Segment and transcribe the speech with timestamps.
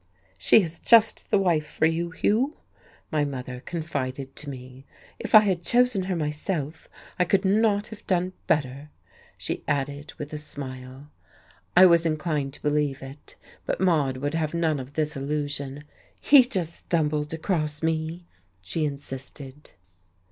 [0.39, 2.57] "She is just the wife for you, Hugh,"
[3.11, 4.83] my mother confided to me.
[5.19, 6.89] "If I had chosen her myself
[7.19, 8.89] I could not have done better,"
[9.37, 11.11] she added, with a smile.
[11.77, 13.35] I was inclined to believe it,
[13.67, 15.83] but Maude would have none of this illusion.
[16.19, 18.25] "He just stumbled across me,"
[18.59, 19.73] she insisted....